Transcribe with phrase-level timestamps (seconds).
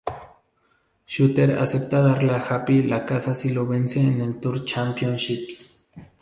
[1.05, 5.47] Shooter acepta darle a Happy la casa si lo vence en el Tour Championship.